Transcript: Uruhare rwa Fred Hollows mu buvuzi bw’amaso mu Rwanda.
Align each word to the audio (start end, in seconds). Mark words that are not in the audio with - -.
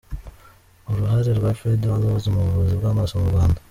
Uruhare 0.89 1.31
rwa 1.39 1.51
Fred 1.59 1.81
Hollows 1.91 2.23
mu 2.33 2.39
buvuzi 2.45 2.73
bw’amaso 2.79 3.13
mu 3.21 3.27
Rwanda. 3.33 3.59